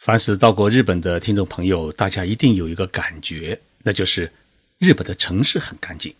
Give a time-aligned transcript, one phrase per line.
[0.00, 4.32] 凡是到过日本的听众朋友，大家一定有一个感觉，那就是
[4.78, 6.14] 日本的城市很干净。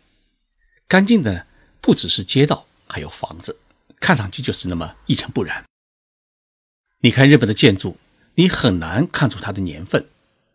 [0.87, 1.47] 干净的
[1.81, 3.57] 不只是街道，还有房子，
[3.99, 5.65] 看上去就是那么一尘不染。
[6.99, 7.97] 你看日本的建筑，
[8.35, 10.07] 你很难看出它的年份，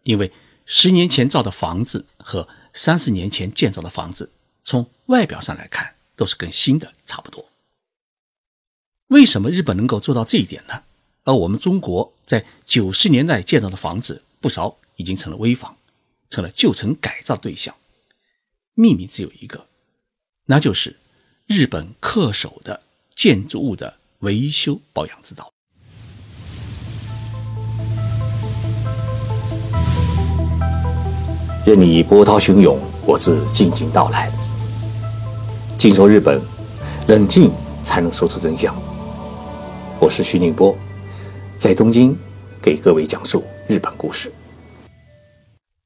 [0.03, 0.31] 因为
[0.67, 4.29] 十年前造的房子和三十年前建造的房子，
[4.63, 7.49] 从外表上来看都是跟新的差不多。
[9.07, 10.83] 为什么日本能够做到这一点呢？
[11.25, 15.75] 而我们中国在九十年代建造的房子，不少已经成了危房，
[16.29, 17.73] 成了旧城改造对象。
[18.75, 19.65] 秘密只有一个，
[20.45, 20.97] 那就是
[21.47, 22.83] 日本恪守的
[23.15, 25.51] 建筑物的维修保养之道。
[31.65, 34.31] 任你波涛汹涌，我自静静到来。
[35.75, 36.39] 静说日本，
[37.07, 37.51] 冷静
[37.83, 38.75] 才能说出真相。
[39.99, 40.77] 我是徐宁波。
[41.57, 42.15] 在东京，
[42.61, 44.31] 给各位讲述日本故事。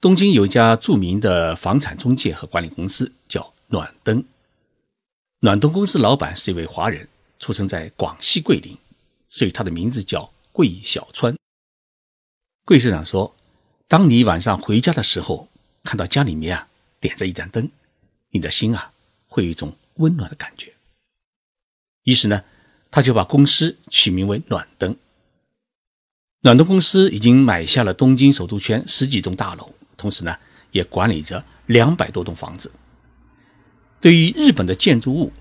[0.01, 4.23] 东京有一家著名的房产中介和管理公司，叫暖灯。
[5.41, 8.76] 暖灯公司老板是一位华人，出生在广西桂林，
[9.27, 11.35] 所以他的名字叫桂小川。
[12.65, 13.35] 桂社长说
[13.87, 15.48] ：“当你晚上回家的时候，
[15.83, 16.67] 看到家里面啊
[16.99, 17.70] 点着一盏灯，
[18.31, 18.91] 你的心啊
[19.27, 20.73] 会有一种温暖的感觉。”
[22.05, 22.43] 于是呢，
[22.89, 24.95] 他就把公司取名为暖灯。
[26.41, 30.37] 暖东公司已经买下了东京首都圈十几栋大楼，同时呢，
[30.71, 32.71] 也管理着两百多栋房子。
[33.99, 35.34] 对于日本的建筑物，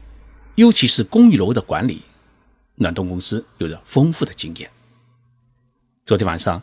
[0.56, 2.02] 尤其是公寓楼的管理，
[2.74, 4.68] 暖东公司有着丰富的经验。
[6.04, 6.60] 昨天晚上，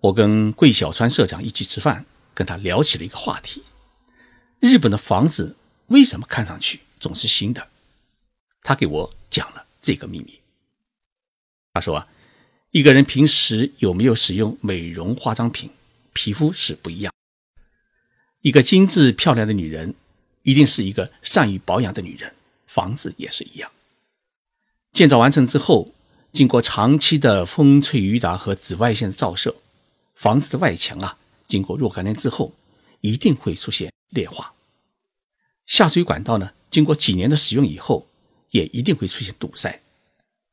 [0.00, 3.62] 我跟桂小川社长一起吃饭，跟他聊起了一个话题：
[4.58, 7.68] 日本的房子为什么看上去总是新的？
[8.62, 10.38] 他给我讲了这个秘密。
[11.72, 12.06] 他说啊。
[12.72, 15.70] 一个人平时有没有使用美容化妆品，
[16.12, 17.12] 皮肤是不一样。
[18.42, 19.96] 一个精致漂亮的女人，
[20.44, 22.32] 一定是一个善于保养的女人。
[22.68, 23.72] 房子也是一样，
[24.92, 25.92] 建造完成之后，
[26.32, 29.56] 经过长期的风吹雨打和紫外线的照射，
[30.14, 32.54] 房子的外墙啊，经过若干年之后，
[33.00, 34.54] 一定会出现裂化。
[35.66, 38.06] 下水管道呢，经过几年的使用以后，
[38.52, 39.82] 也一定会出现堵塞。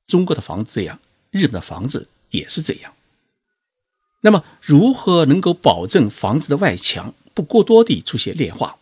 [0.07, 0.99] 中国的房子这样。
[1.37, 2.93] 日本的房子也是这样。
[4.21, 8.77] 那么，如何能够保证房子的外墙不过多地出现裂化？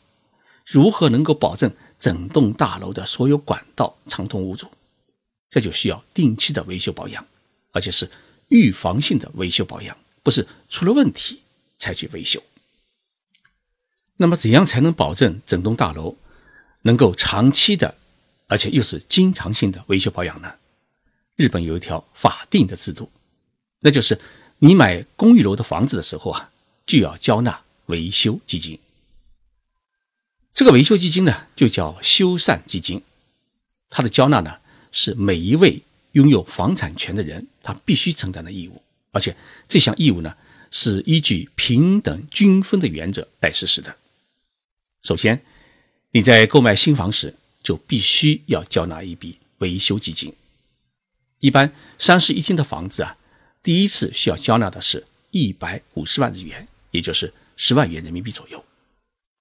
[0.65, 4.71] 如何能够保证整栋大楼的所有管道畅通无阻？
[5.49, 7.25] 这就需要定期的维修保养，
[7.71, 8.09] 而且是
[8.47, 11.43] 预防性的维修保养，不是出了问题
[11.77, 12.41] 才去维修。
[14.17, 16.17] 那么，怎样才能保证整栋大楼
[16.83, 17.95] 能够长期的，
[18.47, 20.55] 而且又是经常性的维修保养呢？
[21.35, 23.11] 日本有一条法定的制度，
[23.81, 24.19] 那就是
[24.59, 26.51] 你买公寓楼的房子的时候啊，
[26.85, 28.79] 就要交纳维修基金。
[30.53, 33.01] 这个维修基金呢，就叫修缮基金。
[33.89, 34.59] 它的交纳呢，
[34.91, 35.81] 是每一位
[36.13, 38.81] 拥有房产权的人他必须承担的义务，
[39.11, 39.35] 而且
[39.67, 40.37] 这项义务呢，
[40.71, 43.97] 是依据平等均分的原则来实施的。
[45.03, 45.41] 首先，
[46.11, 50.33] 你在购买新房时，就必须要交纳一笔维修基金。
[51.45, 53.15] 一般三室一厅的房子啊，
[53.61, 58.65] 第一次需要交纳的是一百五十万日元，也就是十万元人民币左右。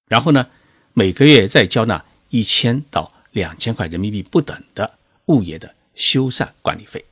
[0.05, 0.47] 然后呢，
[0.93, 7.03] 每个月再交纳一千到两千块人民币不等的物业的修缮管理费。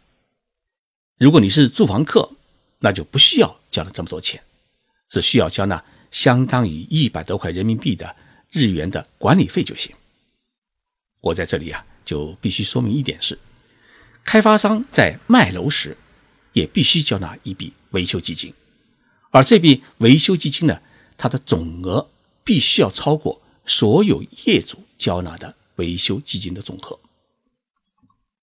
[1.18, 2.30] 如果你是住房客，
[2.78, 4.44] 那就不需要交了这么多钱，
[5.08, 8.16] 只需要交纳相当于一百多块人民币的
[8.52, 9.96] 日元的管理费就行。
[11.22, 13.40] 我在这里啊，就必须说明一点是。
[14.26, 15.98] 开发商在卖楼时，
[16.54, 18.54] 也必须交纳一笔维修基金，
[19.32, 20.82] 而这笔维修基金呢，
[21.18, 22.10] 它的总额
[22.44, 27.00] 必须要超过所有业主交纳的维修基金的总和。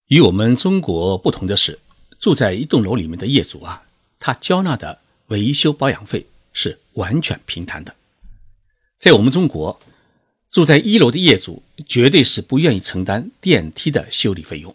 [0.09, 1.79] 与我们中国不同的是，
[2.19, 3.85] 住在一栋楼里面的业主啊，
[4.19, 7.95] 他交纳的维修保养费是完全平摊的。
[8.99, 9.81] 在我们中国，
[10.51, 14.75] 住在一楼的业主绝对是不愿意承担电梯的修理费用。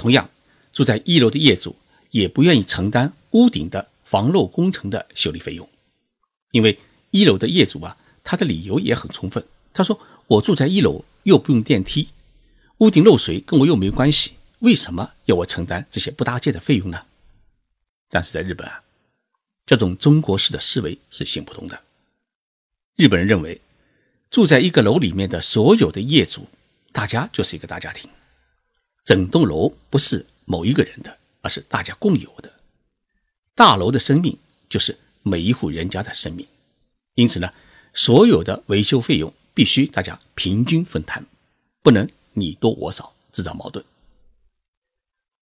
[0.00, 0.30] 同样，
[0.72, 1.76] 住在一楼的业主
[2.10, 5.68] 也不愿意承担屋顶的防漏工程的修理费用，
[6.52, 6.78] 因为
[7.10, 9.46] 一楼的业主啊，他的理由也很充分。
[9.74, 12.08] 他说：“我住在一楼，又不用电梯，
[12.78, 17.02] 屋顶漏水跟我又没关系，为什么要我承担这些不搭界的费用呢？”
[18.08, 18.82] 但是在日本啊，
[19.66, 21.82] 这种中国式的思维是行不通的。
[22.96, 23.60] 日本人认为，
[24.30, 26.48] 住在一个楼里面的所有的业主，
[26.90, 28.10] 大家就是一个大家庭。
[29.10, 32.60] 整栋楼不是某一个人的，而是大家共有的。
[33.56, 36.46] 大楼的生命就是每一户人家的生命。
[37.16, 37.52] 因此呢，
[37.92, 41.26] 所有的维修费用必须大家平均分摊，
[41.82, 43.84] 不能你多我少，制造矛盾。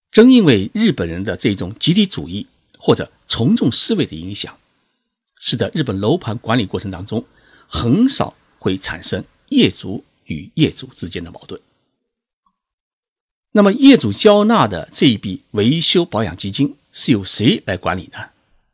[0.09, 2.47] 正因为日本人的这种集体主义
[2.79, 4.57] 或者从众思维的影响，
[5.37, 7.23] 使得日本楼盘管理过程当中
[7.67, 11.61] 很少会产生业主与业主之间的矛盾。
[13.51, 18.19] 那么，业主交纳的这一笔维修保养基金是由谁来管理呢？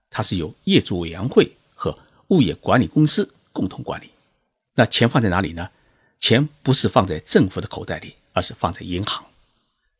[0.09, 4.09] 它是由业主委员会和物业管理公司共同管理。
[4.75, 5.69] 那钱放在哪里呢？
[6.19, 9.25] 钱不是放在政府的口袋里，而是放在银行。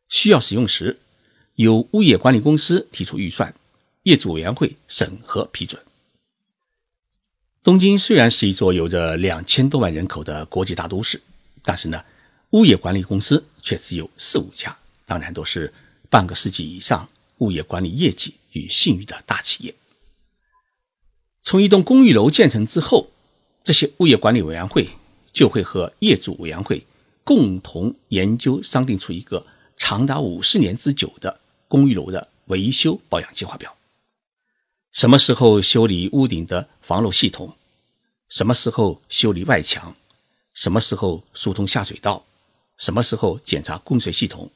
[0.09, 0.99] 需要使用时，
[1.55, 3.53] 由物业管理公司提出预算，
[4.03, 5.81] 业主委员会审核批准。
[7.63, 11.21] 东京虽然是一座有着两千多万人口的国际大都市，
[11.63, 12.03] 但是呢，
[12.51, 15.73] 物业管理公司却只有四五家，当然都是
[16.09, 17.09] 半个世纪以上
[17.39, 19.73] 物业管理业绩与信誉的大企业。
[21.41, 23.09] 从一栋公寓楼建成之后，
[23.63, 24.87] 这些物业管理委员会
[25.33, 26.85] 就会和业主委员会
[27.23, 29.45] 共同研究商定出一个
[29.75, 33.75] 长达五十年之久的公寓楼的维修保养计划表。
[34.91, 37.57] 什么时候修理屋顶的防漏系统？
[38.29, 39.95] 什么时候修理外墙？
[40.53, 42.23] 什么时候疏通下水道？
[42.77, 44.51] 什么时候检查供水系统？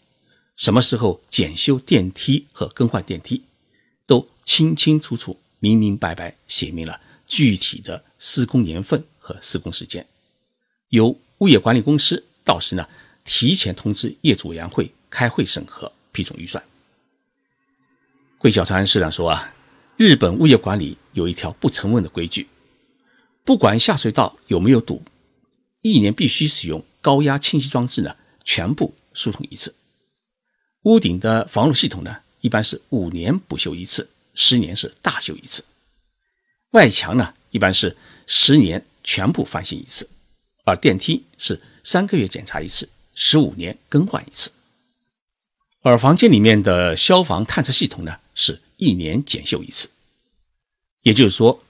[0.55, 3.43] 什么时候检修电梯和更换电梯？
[4.05, 10.05] 都清清楚楚、明明白白写明了具体的施工年份和施工时间，
[10.89, 12.87] 由物业管理公司到时呢
[13.23, 16.63] 提前通知业主委员会开会审核批准预算。
[18.37, 19.55] 桂小川市长说啊。
[19.99, 22.47] 日本物业管理有一条不成文的规矩，
[23.43, 25.03] 不管下水道有没有堵，
[25.81, 29.75] 一年必须使用高压清洗装置呢，全部疏通一次。
[30.83, 35.63] 屋顶的防漏系统呢，一般是五年补修一次，十年是大修一次。
[36.71, 37.97] 外墙呢，一般是
[38.27, 40.09] 十年全部翻新一次，
[40.65, 44.51] 而电梯是三个月检查一次，十五年更换一次。
[45.81, 49.89] 而房间里面的消防探测系统呢，是一年检修一次。
[51.03, 51.63] 也就是说，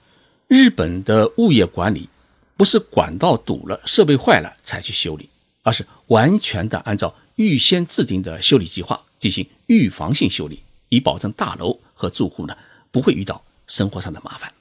[0.48, 2.09] 日本的物业管理
[2.60, 5.30] 不是管道堵了、设备坏了才去修理，
[5.62, 10.60] 而是完全的按照预先制定的修理计划进行预防性修理，
[10.90, 12.54] 以保证大楼和住户呢
[12.90, 14.52] 不会遇到生活上的麻烦。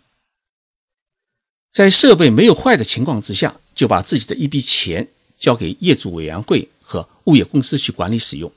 [1.73, 8.49] 在设备没有坏的情况之下，就把自己的一笔钱交给业主委员会和物业公司去管理使用。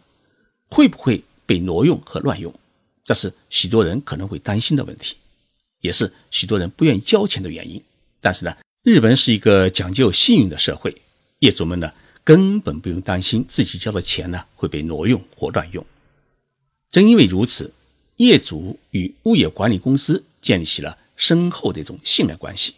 [0.70, 2.54] 会不会被挪用和乱用？
[3.02, 5.16] 这是许多人可能会担心的问题，
[5.80, 7.82] 也是许多人不愿意交钱的原因。
[8.20, 11.02] 但是呢，日本是一个讲究信用的社会，
[11.38, 11.93] 业主们呢
[12.25, 15.87] 根本不用担心自己交的钱呢会被挪用或乱用。
[16.90, 17.73] 正因为如此，
[18.17, 22.75] 业主与物业管理公司建立起了深厚的一种信赖关系，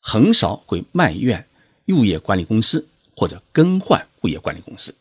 [0.00, 1.46] 很少会埋怨
[1.88, 4.94] 物业管理公司或者更换物业管理公司。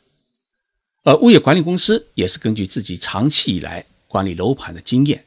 [1.04, 5.24] 而物业管理公司也是根据自己长期以来管理楼盘的经验，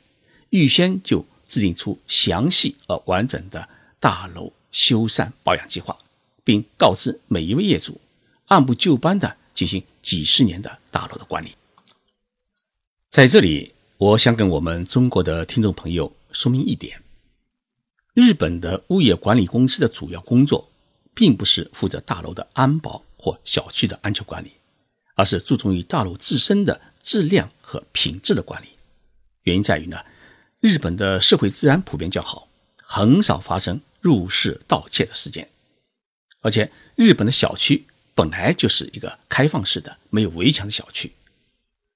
[0.51, 3.67] 预先就制定出详细而完整的
[3.99, 5.97] 大楼修缮保养计划，
[6.45, 8.01] 并告知每一位业主，
[8.47, 11.55] 按部就班的进行几十年的大楼的管理。
[13.11, 17.03] 在这里，我想跟我们中国的听众朋友说明一点：
[18.15, 20.71] 日本的物业管理公司的主要工作，
[21.15, 24.53] 并不是负责大楼的安保或小区的安全管理。
[25.15, 28.69] 而是注重于大楼自身的质量和品质的管理。
[29.43, 29.99] 原因在于呢，
[30.61, 32.48] 日本的社会治安普遍较好，
[32.91, 35.47] 很少发生入室盗窃的事件。
[36.41, 41.13] 而且，日本的小区本来就是一个开放式的、没有围墙的小区，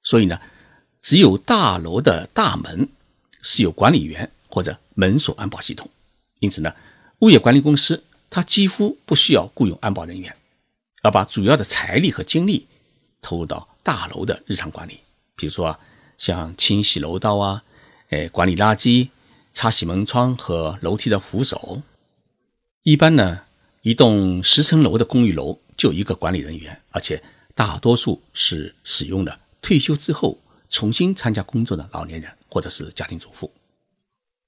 [0.03, 0.39] 所以呢，
[1.01, 2.87] 只有大楼的大门
[3.41, 5.89] 是有管理员或者门锁安保系统。
[6.41, 6.75] 因此呢，
[7.21, 10.37] 物业管理公司它几乎不需要雇佣安保人员，
[11.03, 12.67] 而把主要的财力和精力。
[13.25, 14.99] 投入到大楼的日常管理，
[15.37, 15.79] 比如说
[16.19, 17.63] 像清洗楼道啊，
[18.11, 19.11] 哎，管理垃圾、
[19.53, 21.83] 擦洗门窗和楼梯的扶手。
[22.83, 23.43] 一般呢，
[23.83, 27.23] 一栋十层楼的公寓楼就一个管理人员，而且
[27.55, 33.53] 大多数是使用的退休之后重新参加工作的老年人或者是家庭主妇。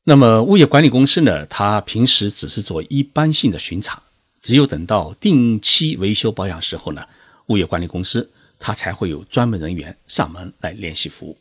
[0.04, 4.02] 那么物业管理公司呢，他平时只是做一般性的巡查，
[4.40, 7.06] 只有等到定期维修保养时候呢，
[7.46, 8.30] 物业管理公司。
[8.56, 11.36] 他才会有专门人员上门来联系服务。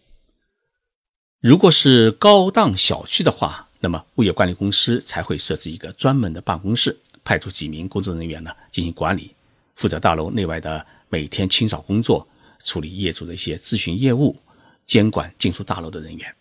[1.44, 9.36] 如果是高档小区的话，那么物业管理公司才会设置一个专门的办公室，派出几名工作人员呢进行管理，
[9.76, 12.26] 负责大楼内外的每天清扫工作，
[12.62, 14.40] 处理业主的一些咨询业务，
[14.86, 16.34] 监管进出大楼的人员。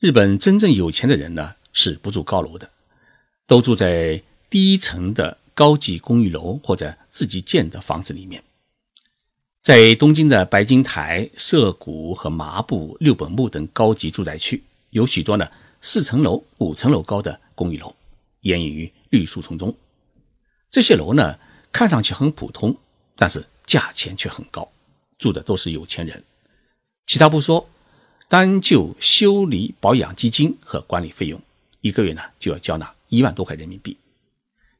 [0.00, 2.68] 日本真正有钱的人呢，是不住高楼的，
[3.46, 8.42] 都住在低层的高级公寓楼或者自己建的房子里面。
[9.62, 15.46] 在东京的白金台、涩谷和麻布、六本木等高级住宅区，有许多呢
[15.82, 17.94] 四层楼、五层楼高的公寓楼，
[18.40, 19.74] 掩映于绿树丛中。
[20.70, 21.38] 这些楼呢，
[21.70, 22.74] 看上去很普通，
[23.14, 24.66] 但是价钱却很高，
[25.18, 26.24] 住的都是有钱人。
[27.06, 27.68] 其他不说，
[28.28, 31.38] 单就修理保养基金和管理费用，
[31.82, 33.94] 一个月呢就要交纳一万多块人民币。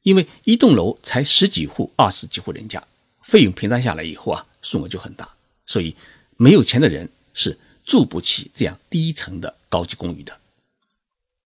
[0.04, 2.82] 因为一栋楼才十几户、二十几户人家，
[3.30, 4.44] 费用平摊下来以后啊。
[4.62, 5.26] 数额就很大，
[5.64, 5.96] 所以
[6.36, 10.38] 没有钱的人是住不起这样低层的高级公寓的。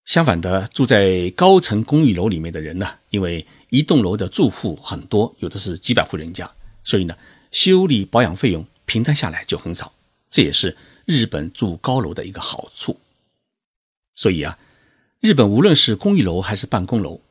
[0.03, 6.51] 相反的，住在高层公寓楼里面的人呢，因为一栋楼的住户很多，有的是几百户人家，
[6.83, 7.17] 所以呢，
[7.53, 9.93] 修理保养费用平摊下来就很少。
[10.29, 10.75] 这也是
[11.05, 12.99] 日本住高楼的一个好处。
[14.13, 14.59] 所以啊，
[15.21, 17.21] 日本无论是公寓楼还是办公楼，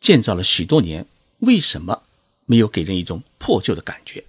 [0.00, 1.06] 建造了许多年，
[1.40, 2.04] 为什么
[2.46, 4.24] 没有给人一种破旧的感觉？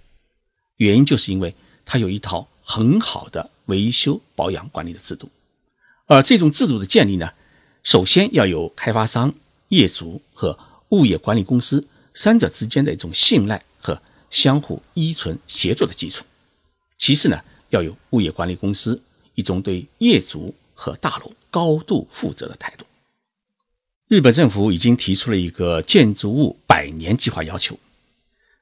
[0.76, 1.54] 原因就是因为
[1.84, 5.30] 它有一套很好的维修保养管理的制度，
[6.06, 7.30] 而这种制度的建立呢，
[7.82, 9.32] 首先要有开发商、
[9.68, 10.58] 业主和
[10.90, 16.22] 物业管理公司三者之间的一种信赖和相互依存协作的基础；
[16.98, 19.02] 其次呢，要有物业管理公司
[19.34, 22.84] 一种对业主和大楼高度负责的态度。
[24.08, 27.78] 日本政府已经提出了一个建筑物百年计划要求。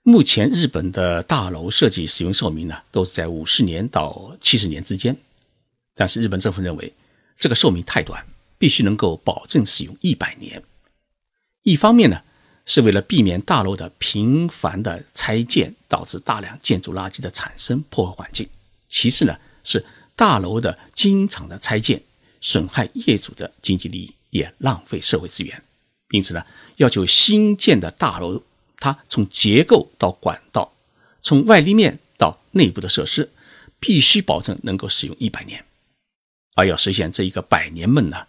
[0.07, 5.17] 目前日本的大楼设计使用寿命呢，都是在五十年到七十年之间。
[5.95, 6.93] 但是日本政府认为
[7.39, 8.23] 这个寿命太短，
[8.59, 10.63] 必须能够保证使用一百年。
[11.63, 12.21] 一方面呢，
[12.67, 18.47] 是为了避免大楼的频繁的拆建导致大量建筑垃圾的产生破坏环境；
[18.87, 19.35] 其次呢，
[19.65, 19.83] 是
[20.15, 22.03] 大楼的经常的拆建
[22.43, 25.63] 损害业主的经济利益，也浪费社会资源。
[26.11, 26.45] 因此呢，
[26.77, 28.43] 要求新建的大楼。
[28.85, 30.71] 它从结构到管道，
[31.23, 33.31] 从外立面到内部的设施，
[33.81, 35.65] 必须保证能够使用一百年。
[36.55, 38.27] 而要实现这一个百年梦呢，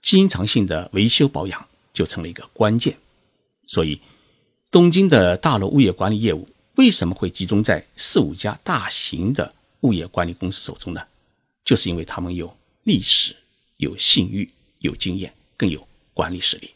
[0.00, 2.96] 经常性的维修保养就成了一个关键。
[3.66, 4.00] 所以，
[4.70, 11.02] 东京的大楼物业管理业务为什么会集中在四五家大型的物业管理公司手中呢？
[11.64, 13.34] 就是因为他们有历史、
[13.78, 14.48] 有信誉、
[14.78, 15.84] 有经验，更有
[16.14, 16.70] 管理实力。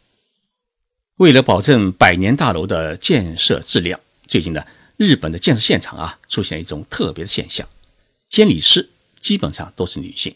[1.20, 7.68] 为了保证百年大楼的建设质量，最近呢，日本的建设现场啊出现了一种特别的现象：
[8.26, 8.88] 监理师
[9.20, 10.34] 基本上都是女性。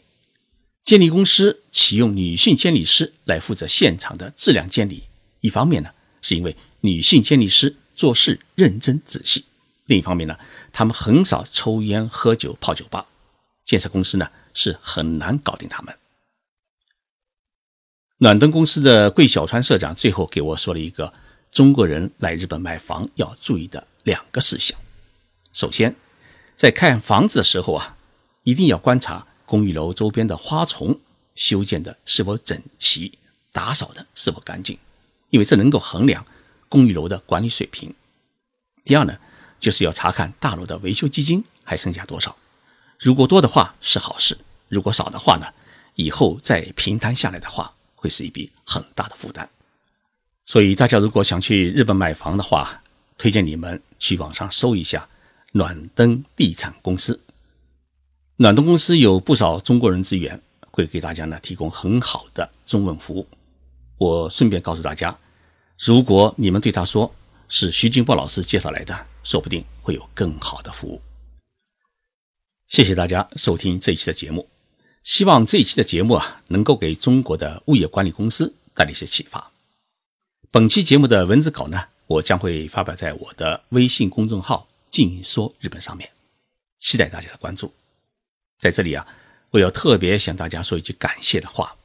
[0.83, 5.05] 监理公司启用女性监理师来负责现场的质量监理，
[5.41, 5.89] 一方面呢，
[6.21, 9.41] 是因为女性监理师做事认真仔细；
[9.87, 10.37] 另一方面呢，
[10.71, 13.07] 他们很少抽烟喝酒泡酒吧，
[13.65, 15.97] 建设公司呢是很难搞定他们。
[18.25, 21.13] 暖灯公司的桂小川社长最后给我说了一个
[21.53, 24.75] 中国人来日本买房要注意的两个事项。
[25.53, 25.95] 首先，
[26.57, 27.99] 在看房子的时候啊，
[28.45, 30.99] 一定要观察公寓楼周边的花丛
[31.35, 33.13] 修建的是否整齐，
[33.53, 34.79] 打扫的是否干净，
[35.29, 36.25] 因为这能够衡量
[36.71, 37.93] 公寓楼的管理水平。
[38.85, 39.19] 第二呢，
[39.61, 42.35] 就是要查看大楼的维修基金还剩下多少，
[42.99, 44.39] 如果多的话是好事，
[44.71, 45.49] 如果少的话呢，
[45.97, 47.74] 以后再平摊下来的话。
[48.05, 49.49] 会是一笔很大的负担，
[50.45, 52.83] 所以大家如果想去日本买房的话，
[53.17, 55.09] 推荐你们去网上搜一下
[55.53, 57.19] 暖灯地产公司。
[58.37, 60.39] 暖灯公司有不少中国人资源，
[60.71, 63.27] 会给大家呢提供很好的中文服务。
[63.97, 65.19] 我顺便告诉大家，
[65.79, 67.11] 如果你们对他说
[67.49, 71.01] 是徐金波老师介绍来的，说不定会有更好的服务。
[72.69, 74.47] 谢谢大家收听这一期的节目。
[75.05, 79.53] 希望这一期的节目啊，能够给中国的物业管理公司带来一些启发。
[80.51, 86.11] 本期节目的文字稿呢，我将会发表在我的微信公众号“静说日本”上面，
[86.79, 87.71] 期待大家的关注。
[88.59, 89.07] 在这里啊，
[89.51, 91.77] 我要特别向大家说一句感谢的话。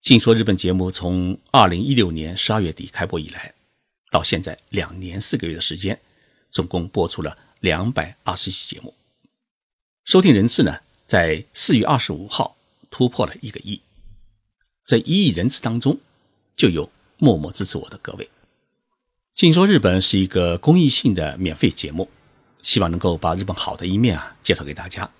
[0.00, 3.52] 静说日本节目从二零一六年十二月底开播以来，
[4.08, 6.00] 到现在两年四个月的时间，
[6.48, 8.94] 总共播出了两百二十期节目，
[10.04, 10.78] 收听人次呢？
[11.10, 12.56] 在四月二十五号
[12.88, 13.80] 突破了一个亿，
[14.86, 15.98] 这一亿人次当中，
[16.54, 16.88] 就有
[17.18, 18.30] 默默支持我的各位。
[19.34, 22.08] 静说日本是一个公益性的免费节目，
[22.62, 25.10] 希望能够把日本好的一面啊介绍给大家。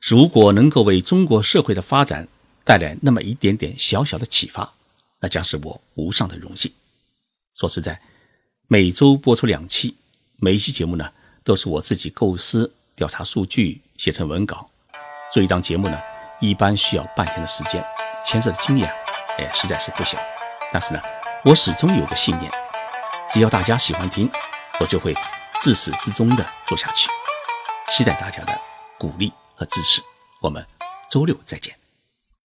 [0.00, 2.26] 如果能够为中国社会的发展
[2.64, 4.72] 带来那么一点点小小的启发，
[5.20, 6.72] 那将是我无上的荣幸。
[7.52, 8.00] 说实在，
[8.68, 9.96] 每周播出两期，
[10.38, 11.12] 每一期节目呢
[11.44, 14.69] 都是我自己构思、调查数据、写成文稿。
[15.32, 15.98] 做一档节目呢，
[16.40, 17.84] 一般需要半天的时间，
[18.24, 18.92] 牵涉的精力啊
[19.38, 20.18] 哎，实在是不小。
[20.72, 21.00] 但是呢，
[21.44, 22.50] 我始终有个信念，
[23.28, 24.30] 只要大家喜欢听，
[24.80, 25.14] 我就会
[25.60, 27.08] 自始至终的做下去。
[27.88, 28.58] 期待大家的
[28.98, 30.02] 鼓励和支持。
[30.40, 30.64] 我们
[31.08, 31.79] 周六再见。